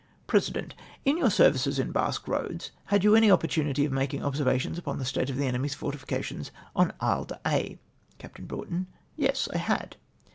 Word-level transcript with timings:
President.— 0.25 0.73
"In 1.05 1.15
your 1.15 1.29
services 1.29 1.77
in 1.77 1.91
Basque 1.91 2.25
lioads 2.25 2.71
had 2.85 3.03
you 3.03 3.13
any 3.15 3.29
opportunity 3.29 3.85
of 3.85 3.91
making 3.91 4.21
ol^servations 4.21 4.79
upon 4.79 4.97
the 4.97 5.05
state 5.05 5.29
of 5.29 5.37
the 5.37 5.45
enemy's 5.45 5.75
fortitications 5.75 6.49
on 6.75 6.91
Isle 6.99 7.25
d'Aix?" 7.25 7.77
Capt. 8.17 8.47
Broughton. 8.47 8.87
—"Yes, 9.25 9.47
I 9.53 9.57
had." 9.59 9.97